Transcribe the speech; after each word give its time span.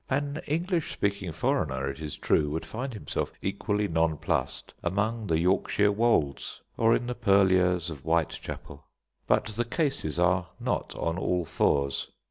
An 0.09 0.41
English 0.47 0.91
speaking 0.91 1.31
foreigner, 1.31 1.87
it 1.87 1.99
is 1.99 2.17
true, 2.17 2.49
would 2.49 2.65
find 2.65 2.91
himself 2.91 3.31
equally 3.39 3.87
nonplussed 3.87 4.73
among 4.81 5.27
the 5.27 5.37
Yorkshire 5.37 5.91
wolds, 5.91 6.59
or 6.75 6.95
in 6.95 7.05
the 7.05 7.13
purlieus 7.13 7.91
of 7.91 7.99
Whitechapel; 7.99 8.83
but 9.27 9.45
the 9.45 9.63
cases 9.63 10.17
are 10.17 10.49
not 10.59 10.95
on 10.95 11.19
all 11.19 11.45
fours. 11.45 12.09